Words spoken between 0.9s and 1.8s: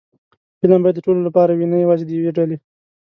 د ټولو لپاره وي، نه